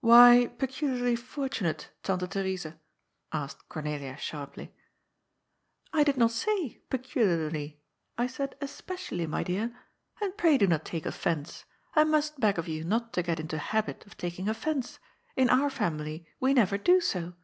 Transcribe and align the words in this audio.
"Why 0.00 0.46
* 0.46 0.56
peculiarly 0.58 1.16
fortunate,' 1.16 1.90
Tante 2.02 2.26
Theresa?" 2.28 2.80
asked 3.30 3.68
Cornelia 3.68 4.16
sharply." 4.16 4.72
I 5.92 6.02
did 6.02 6.16
not 6.16 6.30
say' 6.30 6.78
peculiarly'; 6.88 7.82
I 8.16 8.26
said' 8.26 8.56
especially,' 8.62 9.26
my 9.26 9.42
dear. 9.42 9.76
And 10.22 10.34
pray 10.38 10.56
do 10.56 10.66
not 10.66 10.86
take 10.86 11.04
offence. 11.04 11.66
I 11.94 12.04
must 12.04 12.40
beg 12.40 12.58
of 12.58 12.66
you 12.68 12.84
not 12.84 13.12
to 13.12 13.22
get 13.22 13.38
into 13.38 13.56
a 13.56 13.68
habit 13.68 14.06
of 14.06 14.16
taking 14.16 14.48
offence. 14.48 14.98
In 15.36 15.50
our 15.50 15.68
family 15.68 16.26
we 16.40 16.54
never 16.54 16.78
do 16.78 17.02
so." 17.02 17.34